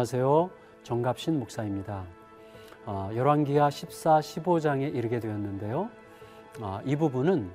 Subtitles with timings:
[0.00, 0.48] 안녕하세요.
[0.82, 2.06] 정갑신 목사입니다.
[2.86, 5.90] 어, 열왕기하 14, 15장에 이르게 되었는데요.
[6.62, 7.50] 어, 이 부분은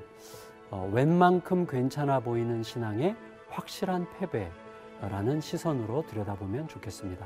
[0.69, 3.15] 어, 웬만큼 괜찮아 보이는 신앙의
[3.49, 7.25] 확실한 패배라는 시선으로 들여다보면 좋겠습니다.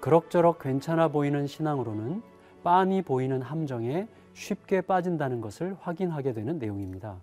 [0.00, 2.22] 그럭저럭 괜찮아 보이는 신앙으로는
[2.64, 7.20] 빤히 보이는 함정에 쉽게 빠진다는 것을 확인하게 되는 내용입니다.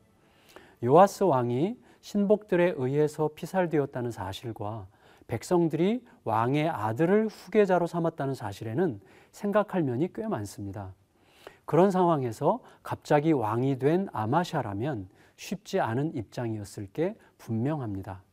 [0.81, 4.87] 요아스 왕이 신복들에 의해서 피살되었다는 사실과
[5.29, 8.99] 백성들이 왕의 아들을 후계자로 삼았다는 사실에는
[9.31, 10.93] 생각할 면이 꽤 많습니다.
[11.65, 18.23] 그런 상황에서 갑자기 왕이 된 아마샤라면 쉽지 않은 입장이었을 게 분명합니다.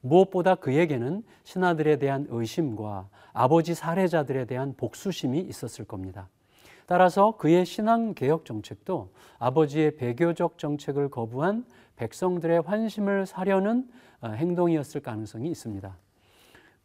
[0.00, 6.28] 무엇보다 그에게는 신하들에 대한 의심과 아버지 살해자들에 대한 복수심이 있었을 겁니다.
[6.86, 13.86] 따라서 그의 신앙 개혁 정책도 아버지의 배교적 정책을 거부한 백성들의 환심을 사려는
[14.22, 15.94] 어, 행동이었을 가능성이 있습니다.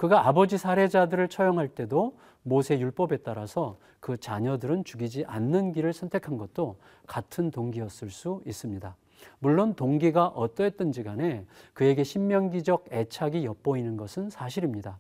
[0.03, 6.75] 그가 아버지 살해자들을 처형할 때도 모세 율법에 따라서 그 자녀들은 죽이지 않는 길을 선택한 것도
[7.07, 8.97] 같은 동기였을 수 있습니다.
[9.39, 14.99] 물론 동기가 어떠했든지 간에 그에게 신명기적 애착이 엿보이는 것은 사실입니다.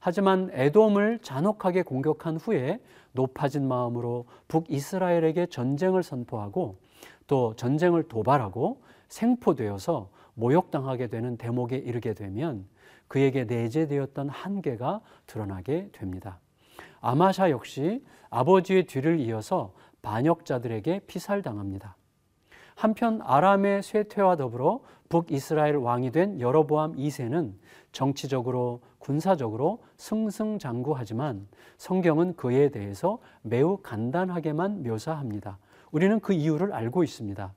[0.00, 2.80] 하지만 에돔을 잔혹하게 공격한 후에
[3.12, 6.74] 높아진 마음으로 북이스라엘에게 전쟁을 선포하고
[7.28, 12.66] 또 전쟁을 도발하고 생포되어서 모욕당하게 되는 대목에 이르게 되면
[13.10, 16.38] 그에게 내재되었던 한계가 드러나게 됩니다.
[17.00, 21.96] 아마샤 역시 아버지의 뒤를 이어서 반역자들에게 피살당합니다.
[22.76, 27.54] 한편 아람의 쇠퇴와 더불어 북이스라엘 왕이 된 여로보암 2세는
[27.90, 35.58] 정치적으로 군사적으로 승승장구하지만 성경은 그에 대해서 매우 간단하게만 묘사합니다.
[35.90, 37.52] 우리는 그 이유를 알고 있습니다.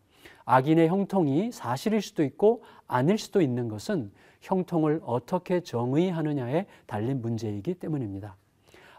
[0.46, 4.12] 악인의 형통이 사실일 수도 있고 아닐 수도 있는 것은
[4.44, 8.36] 형통을 어떻게 정의하느냐에 달린 문제이기 때문입니다.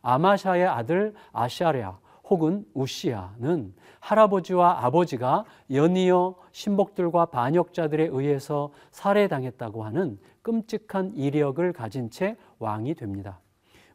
[0.01, 11.73] 아마샤의 아들 아샤랴 혹은 우시아는 할아버지와 아버지가 연이어 신복들과 반역자들에 의해서 살해당했다고 하는 끔찍한 이력을
[11.73, 13.41] 가진 채 왕이 됩니다.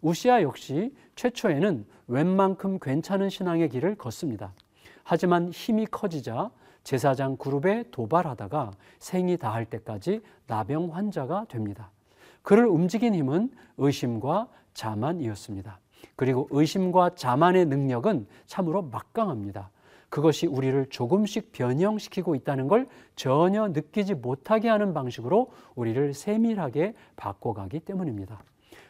[0.01, 4.53] 우시아 역시 최초에는 웬만큼 괜찮은 신앙의 길을 걷습니다.
[5.03, 6.51] 하지만 힘이 커지자
[6.83, 11.91] 제사장 그룹에 도발하다가 생이 다할 때까지 나병 환자가 됩니다.
[12.41, 15.79] 그를 움직인 힘은 의심과 자만이었습니다.
[16.15, 19.69] 그리고 의심과 자만의 능력은 참으로 막강합니다.
[20.09, 28.41] 그것이 우리를 조금씩 변형시키고 있다는 걸 전혀 느끼지 못하게 하는 방식으로 우리를 세밀하게 바꿔가기 때문입니다.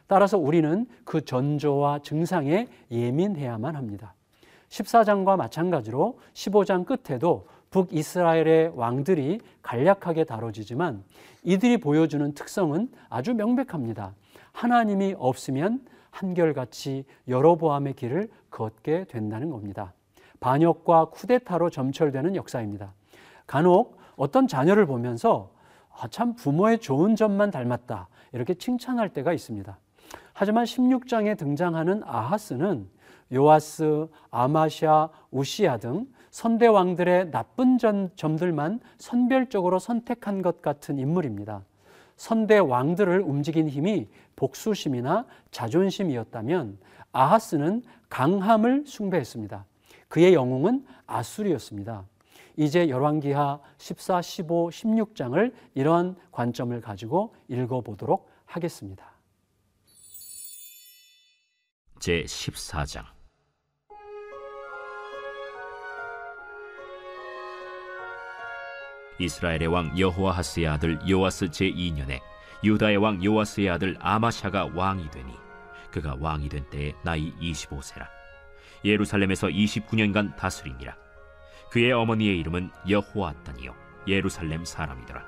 [0.07, 4.15] 따라서 우리는 그 전조와 증상에 예민해야만 합니다.
[4.69, 11.03] 14장과 마찬가지로 15장 끝에도 북이스라엘의 왕들이 간략하게 다뤄지지만
[11.43, 14.13] 이들이 보여주는 특성은 아주 명백합니다.
[14.51, 19.93] 하나님이 없으면 한결같이 여로보암의 길을 걷게 된다는 겁니다.
[20.39, 22.93] 반역과 쿠데타로 점철되는 역사입니다.
[23.45, 25.51] 간혹 어떤 자녀를 보면서
[25.91, 29.77] 아, 참 부모의 좋은 점만 닮았다 이렇게 칭찬할 때가 있습니다.
[30.33, 32.87] 하지만 16장에 등장하는 아하스는
[33.33, 37.77] 요아스, 아마샤, 우시아 등 선대 왕들의 나쁜
[38.15, 41.63] 점들만 선별적으로 선택한 것 같은 인물입니다.
[42.15, 46.77] 선대 왕들을 움직인 힘이 복수심이나 자존심이었다면
[47.11, 49.65] 아하스는 강함을 숭배했습니다.
[50.07, 52.05] 그의 영웅은 아수리였습니다.
[52.57, 59.05] 이제 열왕기하 14, 15, 16장을 이러한 관점을 가지고 읽어보도록 하겠습니다.
[61.99, 63.05] 제 14장
[69.19, 72.19] 이스라엘의 왕 여호와하스의 아들 요아스 제2년에
[72.63, 75.33] 유다의 왕 요아스의 아들 아마샤가 왕이 되니
[75.91, 78.07] 그가 왕이 된 때에 나이 25세라.
[78.85, 80.95] 예루살렘에서 29년간 다스리니라.
[81.69, 83.75] 그의 어머니의 이름은 여호아단이요.
[84.07, 85.23] 예루살렘 사람이더라.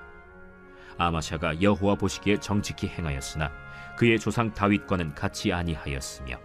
[0.97, 3.51] 아마샤가 여호와 보시기에 정직히 행하였으나
[3.97, 6.37] 그의 조상 다윗과는 같이 아니하였으며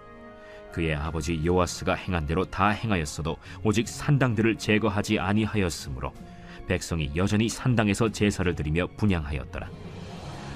[0.72, 6.12] 그의 아버지 요아스가 행한 대로 다 행하였어도 오직 산당들을 제거하지 아니하였으므로
[6.66, 9.68] 백성이 여전히 산당에서 제사를 드리며 분양하였더라.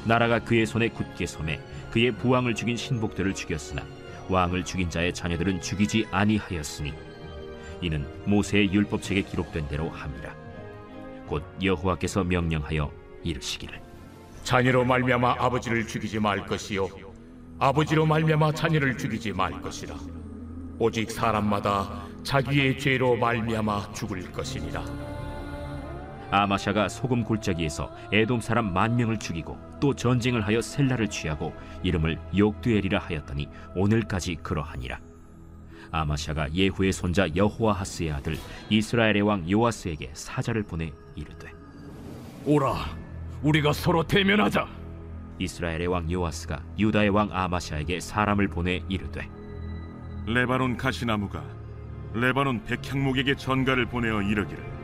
[0.05, 1.61] 나라가 그의 손에 굳게 섬에
[1.91, 3.85] 그의 부왕을 죽인 신복들을 죽였으나
[4.29, 6.93] 왕을 죽인 자의 자녀들은 죽이지 아니하였으니
[7.83, 10.35] 이는 모세의 율법책에 기록된 대로 함이라.
[11.27, 12.91] 곧 여호와께서 명령하여
[13.23, 13.81] 이르시기를
[14.43, 16.89] 자녀로 말미암아 아버지를 죽이지 말 것이요
[17.59, 19.95] 아버지로 말미암아 자녀를 죽이지 말 것이라.
[20.79, 25.10] 오직 사람마다 자기의 죄로 말미암아 죽을 것이니라.
[26.31, 32.99] 아마샤가 소금 골짜기에서 에돔 사람 만 명을 죽이고 또 전쟁을 하여 셀라를 취하고 이름을 욕두엘이라
[32.99, 35.01] 하였더니 오늘까지 그러하니라.
[35.93, 38.37] 아마샤가 예후의 손자 여호아하스의 아들
[38.69, 41.53] 이스라엘의 왕 요아스에게 사자를 보내 이르되
[42.45, 42.75] 오라,
[43.43, 44.67] 우리가 서로 대면하자.
[45.41, 49.29] 이스라엘의 왕 요아스가 유다의 왕 아마샤에게 사람을 보내 이르되
[50.27, 51.43] 레바논 가시나무가
[52.13, 54.80] 레바논 백향목에게 전가를 보내어 이르기를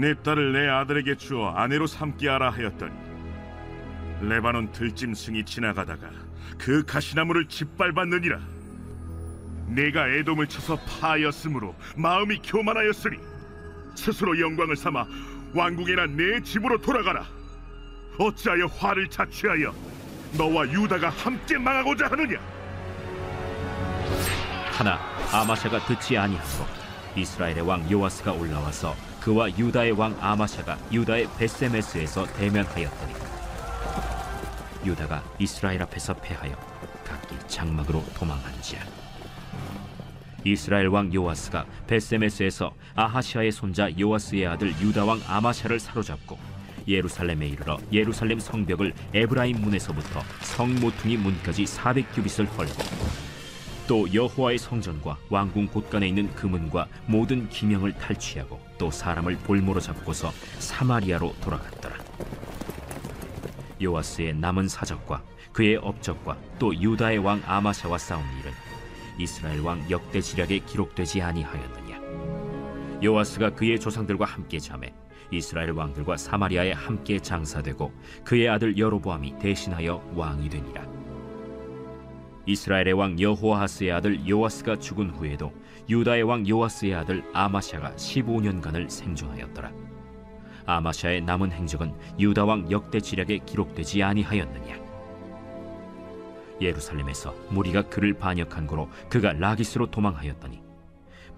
[0.00, 2.92] 내 딸을 내 아들에게 주어 아내로 삼게 하라 하였더니
[4.22, 6.08] 레바논 들짐승이 지나가다가
[6.58, 8.40] 그 가시나무를 짓밟았느니라.
[9.66, 13.18] 내가 애돔을 쳐서 파하였으므로 마음이 교만하였으니
[13.94, 15.06] 스스로 영광을 삼아
[15.54, 17.26] 왕궁이나 내 집으로 돌아가라.
[18.18, 19.74] 어찌하여 화를 자취하여
[20.38, 22.40] 너와 유다가 함께 망하고자 하느냐?
[24.72, 24.98] 하나
[25.30, 26.79] 아마샤가 듣지 아니하고
[27.16, 33.12] 이스라엘의 왕 요아스가 올라와서 그와 유다의 왕 아마샤가 유다의 베세메스에서 대면하였더니
[34.84, 36.52] 유다가 이스라엘 앞에서 패하여
[37.04, 38.82] 각기 장막으로 도망한지라.
[40.44, 46.38] 이스라엘 왕 요아스가 베세메스에서 아하시아의 손자 요아스의 아들 유다 왕 아마샤를 사로잡고
[46.88, 53.29] 예루살렘에 이르러 예루살렘 성벽을 에브라임 문에서부터 성 모퉁이 문까지 400규빗을 헐고
[53.90, 61.34] 또 여호와의 성전과 왕궁 곳간에 있는 금은과 모든 기명을 탈취하고 또 사람을 볼모로 잡고서 사마리아로
[61.40, 61.96] 돌아갔더라.
[63.82, 68.52] 요아스의 남은 사적과 그의 업적과 또 유다의 왕 아마샤와 싸운 일은
[69.18, 72.00] 이스라엘 왕 역대 지략에 기록되지 아니하였느냐.
[73.02, 74.94] 요아스가 그의 조상들과 함께 잠에
[75.32, 80.99] 이스라엘 왕들과 사마리아에 함께 장사되고 그의 아들 여로보암이 대신하여 왕이 되니라.
[82.50, 85.52] 이스라엘의 왕 여호아하스의 아들 요아스가 죽은 후에도
[85.88, 89.72] 유다의 왕 요아스의 아들 아마샤가 15년간을 생존하였더라.
[90.66, 94.80] 아마샤의 남은 행적은 유다 왕 역대 지략에 기록되지 아니하였느냐.
[96.60, 100.60] 예루살렘에서 무리가 그를 반역한 고로 그가 라기스로 도망하였더니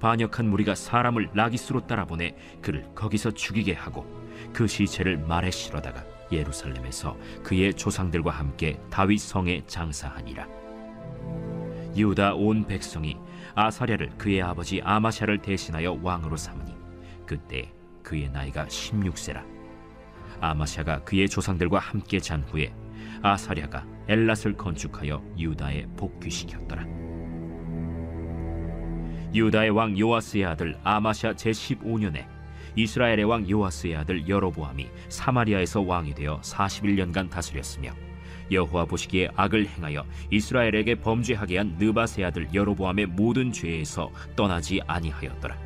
[0.00, 4.04] 반역한 무리가 사람을 라기스로 따라보내 그를 거기서 죽이게 하고
[4.52, 10.61] 그 시체를 말에 실어다가 예루살렘에서 그의 조상들과 함께 다윗 성에 장사하니라.
[11.96, 13.16] 유다 온 백성이
[13.54, 16.74] 아사랴를 그의 아버지 아마샤를 대신하여 왕으로 삼으니
[17.26, 17.72] 그때
[18.02, 19.44] 그의 나이가 16세라.
[20.40, 22.74] 아마샤가 그의 조상들과 함께 잔 후에
[23.22, 26.84] 아사랴가 엘랏을 건축하여 유다에 복귀시켰더라.
[29.34, 32.26] 유다의 왕 요아스의 아들 아마샤 제15년에
[32.74, 37.92] 이스라엘의 왕 요아스의 아들 여로보암이 사마리아에서 왕이 되어 41년간 다스렸으며
[38.52, 45.56] 여호와 보시기에 악을 행하여 이스라엘에게 범죄하게 한 느바세 아들 여로보암의 모든 죄에서 떠나지 아니하였더라.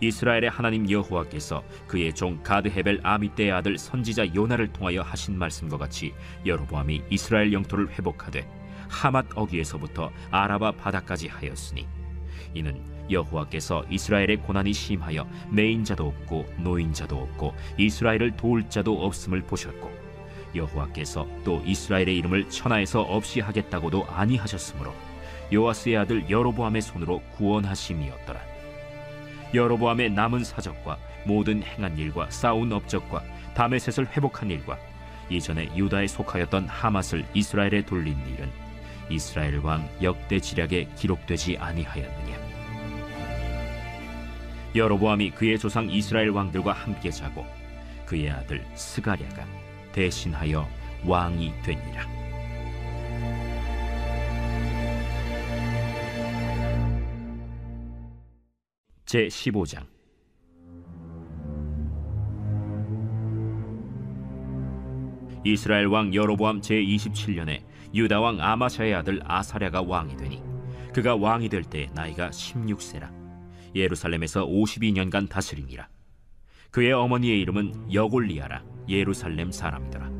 [0.00, 6.14] 이스라엘의 하나님 여호와께서 그의 종 가드헤벨 아미떼의 아들 선지자 요나를 통하여 하신 말씀과 같이
[6.46, 8.48] 여로보암이 이스라엘 영토를 회복하되
[8.88, 11.86] 하맛 어귀에서부터 아라바 바다까지 하였으니
[12.54, 19.97] 이는 여호와께서 이스라엘의 고난이 심하여 매인자도 없고 노인자도 없고 이스라엘을 도울 자도 없음을 보셨고
[20.58, 24.92] 여호와께서 또 이스라엘의 이름을 천하에서 없이 하겠다고도 아니하셨으므로
[25.52, 28.40] 요아스의 아들 여로보암의 손으로 구원하심이었더라.
[29.54, 33.22] 여로보암의 남은 사적과 모든 행한 일과 싸운 업적과
[33.54, 34.78] 다메셋을 회복한 일과
[35.30, 38.50] 이전에 유다에 속하였던 하맛을 이스라엘에 돌린 일은
[39.10, 42.36] 이스라엘 왕 역대 지략에 기록되지 아니하였느냐.
[44.74, 47.46] 여로보암이 그의 조상 이스라엘 왕들과 함께 자고
[48.04, 49.46] 그의 아들 스가랴가
[49.98, 50.64] 대신하여
[51.04, 52.06] 왕이 되니라.
[59.04, 59.84] 제 15장.
[65.44, 70.40] 이스라엘 왕 여로보암 제 27년에 유다 왕 아마샤의 아들 아사랴가 왕이 되니
[70.94, 73.10] 그가 왕이 될 때 나이가 16세라.
[73.74, 75.88] 예루살렘에서 52년간 다스리니라.
[76.70, 80.10] 그의 어머니의 이름은 여골리아라 예루살렘 사람이더라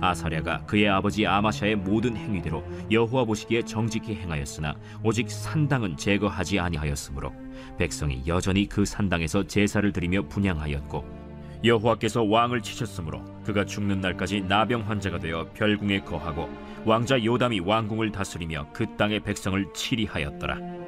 [0.00, 7.32] 아사랴가 그의 아버지 아마샤의 모든 행위대로 여호와 보시기에 정직히 행하였으나 오직 산당은 제거하지 아니하였으므로
[7.78, 11.24] 백성이 여전히 그 산당에서 제사를 드리며 분양하였고
[11.64, 16.48] 여호와께서 왕을 치셨으므로 그가 죽는 날까지 나병 환자가 되어 별궁에 거하고
[16.84, 20.83] 왕자 요담이 왕궁을 다스리며 그 땅의 백성을 치리하였더라.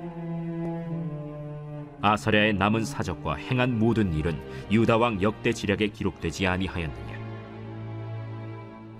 [2.07, 4.39] 아사랴의 남은 사적과 행한 모든 일은
[4.71, 7.17] 유다 왕 역대 지략에 기록되지 아니하였느냐.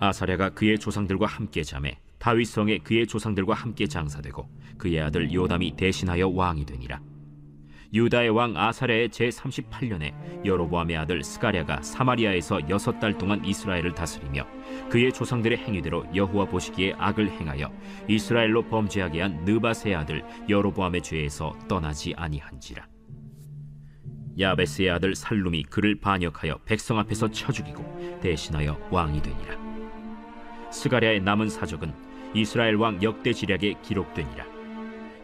[0.01, 6.31] 아사랴가 그의 조상들과 함께 잠에 다윗 성에 그의 조상들과 함께 장사되고 그의 아들 요담이 대신하여
[6.31, 7.01] 왕이 되니라.
[7.95, 14.45] 유다의 왕 아사랴의 제 38년에 여로보암의 아들 스가랴가 사마리아에서 여섯 달 동안 이스라엘을 다스리며
[14.91, 17.73] 그의 조상들의 행위대로 여호와 보시기에 악을 행하여
[18.09, 22.96] 이스라엘로 범죄하게 한 느바세의 아들 여로보암의 죄에서 떠나지 아니한지라
[24.39, 31.93] 야베스의 아들 살룸이 그를 반역하여 백성 앞에서 쳐 죽이고 대신하여 왕이 되니라 스가랴의 남은 사적은
[32.35, 34.45] 이스라엘 왕 역대 지략에 기록되니라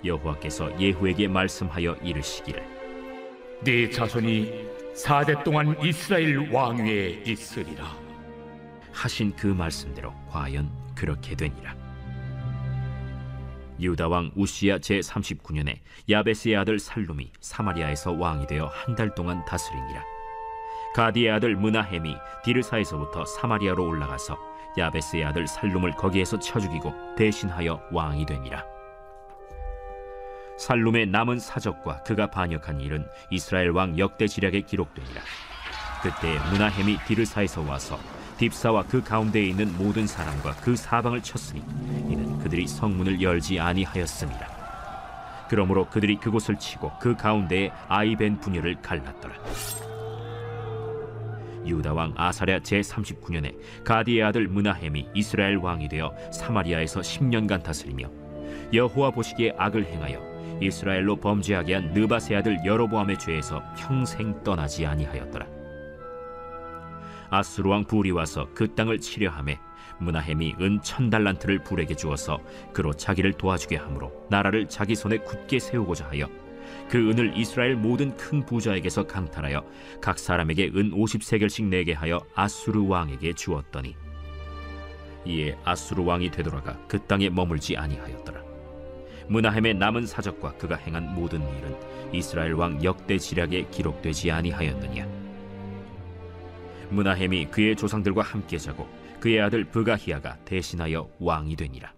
[0.05, 2.65] 여호와께서 예후에게 말씀하여 이르시기를
[3.65, 7.97] 네 자손이 사대 동안 이스라엘 왕위에 있으리라.
[8.93, 11.82] 하신 그 말씀대로 과연 그렇게 되니라.
[13.83, 20.03] 유다 왕 우시야 제 39년에 야베스의 아들 살룸이 사마리아에서 왕이 되어 한 달 동안 다스리니라.
[20.95, 24.39] 가디의 아들 문하햄이 디르사에서부터 사마리아로 올라가서
[24.79, 28.65] 야베스의 아들 살룸을 거기에서 쳐 죽이고 대신하여 왕이 되니라.
[30.59, 35.21] 살룸의 남은 사적과 그가 반역한 일은 이스라엘 왕 역대 지략에 기록되니라.
[36.03, 37.99] 그때 문하햄이 디르사에서 와서
[38.43, 41.63] 딥사와 그 가운데에 있는 모든 사람과 그 사방을 쳤으니
[42.09, 45.47] 이는 그들이 성문을 열지 아니하였습니다.
[45.49, 49.35] 그러므로 그들이 그곳을 치고 그 가운데에 아이벤 분열을 갈랐더라.
[51.65, 58.11] 유다 왕 아사랴 제 39년에 가디의 아들 문하햄이 이스라엘 왕이 되어 사마리아에서 10년간 다스리며
[58.73, 65.62] 여호와 보시기에 악을 행하여 이스라엘로 범죄하게 한 느바세 아들 여로보암의 죄에서 평생 떠나지 아니하였더라.
[67.33, 69.59] 아수르 왕 불이 와서 그 땅을 치려함에
[70.01, 72.39] 문하햄이 은천 달란트를 불에게 주어서
[72.75, 76.29] 그로 자기를 도와주게 하므로 나라를 자기 손에 굳게 세우고자 하여
[76.91, 79.65] 그 은을 이스라엘 모든 큰 부자에게서 강탈하여
[80.03, 83.97] 각 사람에게 은 50세겔씩 내게 하여 아수르 왕에게 주었더니
[85.25, 88.43] 이에 아수르 왕이 되돌아가 그 땅에 머물지 아니하였더라.
[89.29, 91.75] 문하햄의 남은 사적과 그가 행한 모든 일은
[92.13, 95.22] 이스라엘 왕 역대 지략에 기록되지 아니하였느냐
[96.93, 98.89] 문하햄이 그의 조상들과 함께 자고
[99.21, 101.93] 그의 아들 브가히아가 대신하여 왕이 되니라.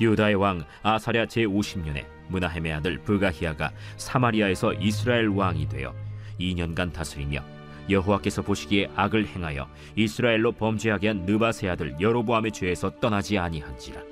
[0.00, 5.94] 유다의 왕 아사랴 제50년에 문하햄의 아들 브가히아가 사마리아에서 이스라엘 왕이 되어
[6.38, 7.44] 2년간 다스리며
[7.90, 14.09] 여호와께서 보시기에 악을 행하여 이스라엘로 범죄하게 한 느바세 아들 여로보암의 죄에서 떠나지 아니한지라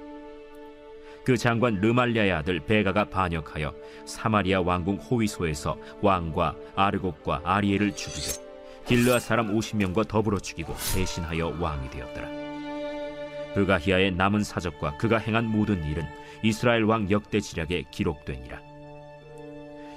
[1.29, 3.75] 그 장관 르말랴의 아들 베가가 반역하여
[4.07, 8.49] 사마리아 왕궁 호위소에서 왕과 아르곡과 아리엘을 죽이고
[8.87, 12.29] 길르아 사람 50명과 더불어 죽이고 대신하여 왕이 되었더라.
[13.53, 16.03] 브가히아의 남은 사적과 그가 행한 모든 일은
[16.43, 18.63] 이스라엘 왕 역대 지략에 기록되니라.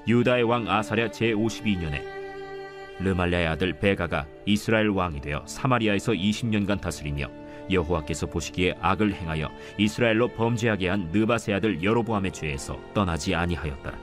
[0.09, 2.03] 유다의 왕 아사랴 제 52년에
[2.99, 7.40] 르말랴의 아들 베가가 이스라엘 왕이 되어 사마리아에서 20년간 다스리며
[7.71, 13.97] 여호와께서 보시기에 악을 행하여 이스라엘로 범죄하게 한 느바세 아들 여로보암의 죄에서 떠나지 아니하였더라.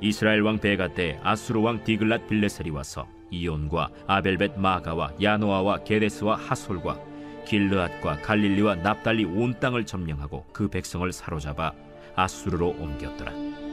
[0.00, 7.00] 이스라엘 왕 베가 때 아수르 왕 디글랏 빌레셀이 와서 이온과 아벨벳 마가와 야노아와 게데스와 하솔과
[7.46, 11.72] 길르앗과 갈릴리와 납달리 온 땅을 점령하고 그 백성을 사로잡아
[12.14, 13.67] 아수르로 옮겼더라.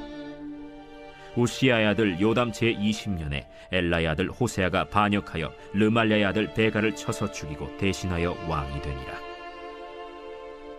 [1.35, 8.81] 우시아의 아들 요담 제20년에 엘라의 아들 호세아가 반역하여 르말랴의 아들 베가를 쳐서 죽이고 대신하여 왕이
[8.81, 9.19] 되니라.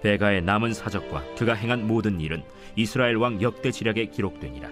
[0.03, 2.43] 베가의 남은 사적과 그가 행한 모든 일은
[2.75, 4.69] 이스라엘 왕 역대 지략에 기록되니라.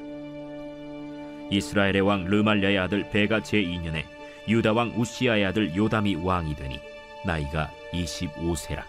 [1.50, 4.04] 이스라엘의 왕 르말랴의 아들 베가 제2년에
[4.48, 6.80] 유다 왕 우시아의 아들 요담이 왕이 되니
[7.26, 8.82] 나이가 25세라.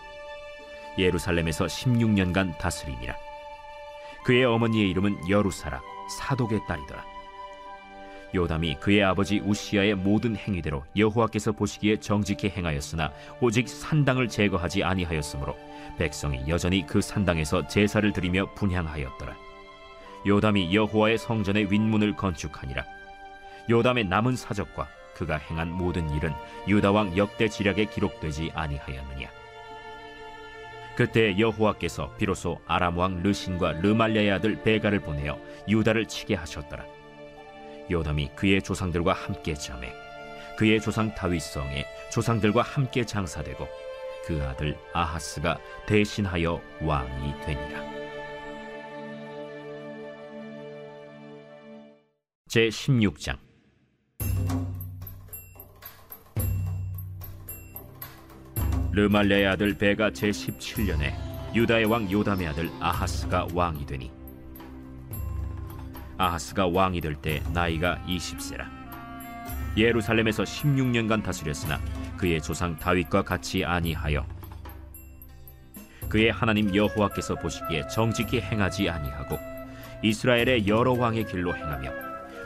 [0.98, 3.16] 예루살렘에서 16년간 다스리니라.
[4.24, 5.95] 그의 어머니의 이름은 여루사라.
[6.10, 7.16] 사독의 딸이더라.
[8.34, 15.56] 요담이 그의 아버지 우시아의 모든 행위대로 여호와께서 보시기에 정직히 행하였으나 오직 산당을 제거하지 아니하였으므로
[15.98, 19.36] 백성이 여전히 그 산당에서 제사를 드리며 분향하였더라.
[20.28, 22.84] 요담이 여호와의 성전의 윗문을 건축하니라.
[23.70, 26.34] 요담의 남은 사적과 그가 행한 모든 일은
[26.68, 29.30] 유다 왕 역대 지략에 기록되지 아니하였느냐.
[30.96, 35.38] 그때 여호와께서 비로소 아람 왕 르신과 르말랴의 아들 베가를 보내어
[35.68, 36.86] 유다를 치게 하셨더라.
[37.92, 39.94] 요담이 그의 조상들과 함께 잠에
[40.58, 43.68] 그의 조상 다윗 성에 조상들과 함께 장사되고
[44.26, 47.84] 그 아들 아하스가 대신하여 왕이 되니라.
[52.48, 53.38] 제 16장
[58.96, 61.14] 르말레의 아들 베가 제 17년에
[61.54, 64.10] 유다의 왕 요담의 아들 아하스가 왕이 되니
[66.18, 68.66] 아하스가 왕이 될 때 나이가 20세라.
[69.76, 71.82] 예루살렘에서 16년간 다스렸으나
[72.16, 74.26] 그의 조상 다윗과 같이 아니하여
[76.08, 79.38] 그의 하나님 여호와께서 보시기에 정직히 행하지 아니하고
[80.04, 81.92] 이스라엘의 여러 왕의 길로 행하며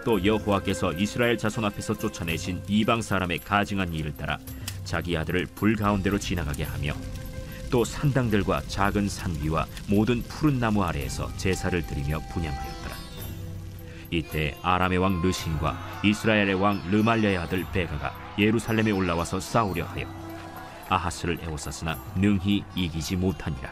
[0.03, 4.39] 또 여호와께서 이스라엘 자손 앞에서 쫓아내신 이방 사람의 가증한 일을 따라
[4.89, 6.93] 자기 아들을 불 가운데로 지나가게 하며
[7.69, 12.95] 또 산당들과 작은 산 위와 모든 푸른 나무 아래에서 제사를 드리며 분양하였더라.
[14.09, 20.07] 이때 아람의 왕 르신과 이스라엘의 왕 르말랴의 아들 베가가 예루살렘에 올라와서 싸우려 하여
[20.89, 23.71] 아하스를 에워쌌으나 능히 이기지 못하니라.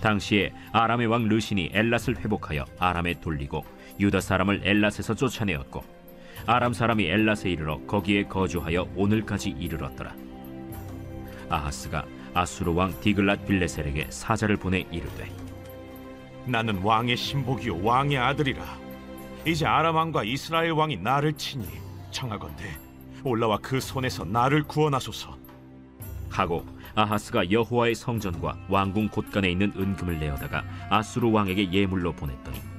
[0.00, 3.64] 당시에 아람의 왕 르신이 엘랏을 회복하여 아람에 돌리고
[4.00, 6.01] 유다 사람을 엘랏에서 쫓아내었고
[6.46, 10.14] 아람 사람이 엘랏에 이르러 거기에 거주하여 오늘까지 이르렀더라.
[11.48, 15.30] 아하스가 아수르 왕 디글랏 빌레셀에게 사자를 보내 이르되
[16.46, 18.62] 나는 왕의 신복이요 왕의 아들이라.
[19.46, 21.64] 이제 아람 왕과 이스라엘 왕이 나를 치니
[22.10, 22.64] 청하건대
[23.24, 25.36] 올라와 그 손에서 나를 구원하소서.
[26.30, 32.71] 하고 아하스가 여호와의 성전과 왕궁 곳간에 있는 은금을 내어다가 아수르 왕에게 예물로 보냈더니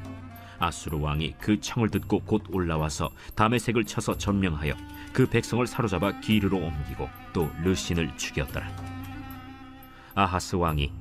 [0.64, 4.74] 아수르 왕이 그 청을 듣고 곧 올라와서 다메색을 쳐서 전명하여
[5.12, 8.72] 그 백성을 사로잡아 기르로 옮기고 또 르신을 죽였더라.
[10.16, 10.92] 아하스 왕이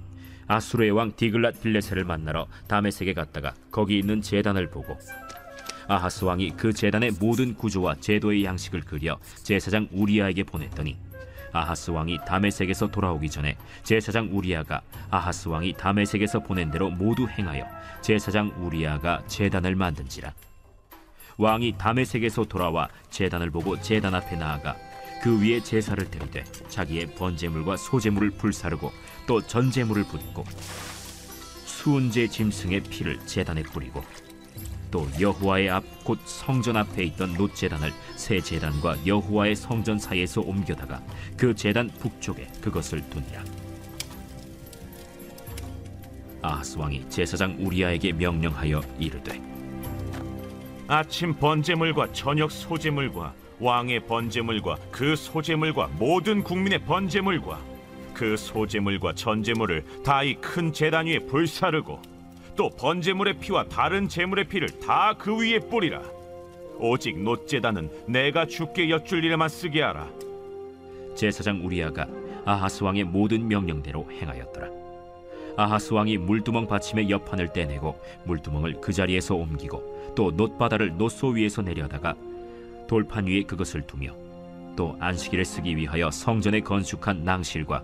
[0.49, 4.99] 앗수르의 왕 디글랏 빌레셀을 만나러 다메섹에 갔다가 거기 있는 제단을 보고
[5.87, 10.97] 아하스 왕이 그 제단의 모든 구조와 제도의 양식을 그려 제사장 우리아에게 보냈더니
[11.52, 14.80] 아하스 왕이 다메섹에서 돌아오기 전에 제사장 우리아가
[15.11, 17.66] 아하스 왕이 다메섹에서 보낸 대로 모두 행하여
[18.00, 20.32] 제사장 우리아가 제단을 만든지라.
[21.38, 24.76] 왕이 다메섹에서 돌아와 제단을 보고 제단 앞에 나아가
[25.23, 28.90] 그 위에 제사를 드리되 자기의 번제물과 소제물을 불사르고
[29.26, 30.44] 또 전제물을 붓고
[31.64, 34.02] 수은제 짐승의 피를 제단에 뿌리고
[34.92, 41.00] 또 여호와의 앞 곧 성전 앞에 있던 놋 제단을 새 제단과 여호와의 성전 사이에서 옮겨다가
[41.37, 43.42] 그 제단 북쪽에 그것을 두니라.
[46.42, 49.40] 아하스 왕이 제사장 우리아에게 명령하여 이르되
[50.88, 57.61] 아침 번제물과 저녁 소제물과 왕의 번제물과 그 소제물과 모든 국민의 번제물과
[58.12, 62.02] 그 소제물과 전제물을 다 이 큰 제단 위에 불사르고
[62.56, 66.02] 또 번제물의 피와 다른 제물의 피를 다 그 위에 뿌리라.
[66.78, 70.08] 오직 놋제단은 내가 주께 여쭐 일에만 쓰게 하라.
[71.14, 72.06] 제사장 우리아가
[72.44, 74.68] 아하스 왕의 모든 명령대로 행하였더라.
[75.56, 82.14] 아하스 왕이 물두멍 받침의 옆판을 떼내고 물두멍을 그 자리에서 옮기고 또 놋바다를 놋소 위에서 내려다가
[82.88, 84.14] 돌판 위에 그것을 두며
[84.76, 87.82] 또 안식일에 쓰기 위하여 성전에 건축한 낭실과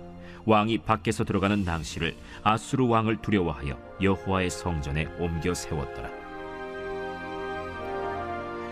[0.49, 6.09] 왕이 밖에서 들어가는 낭실을 아수르 왕을 두려워하여 여호와의 성전에 옮겨 세웠더라.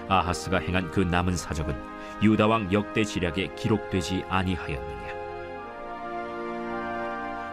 [0.09, 1.77] 아하스가 행한 그 남은 사적은
[2.23, 5.07] 유다 왕 역대 지략에 기록되지 아니하였느냐.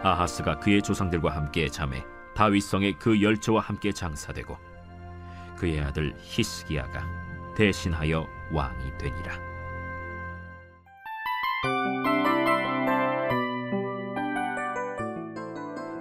[0.04, 2.02] 아하스가 그의 조상들과 함께 잠에
[2.34, 4.56] 다윗성의 그 열조와 함께 장사되고
[5.58, 9.53] 그의 아들 히스기야가 대신하여 왕이 되니라.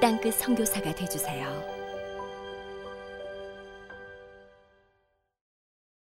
[0.00, 1.79] 땅끝 선교사가 되주세요.